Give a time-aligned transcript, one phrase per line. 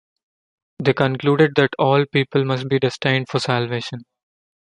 [0.83, 4.01] They concluded that all people must be destined for salvation.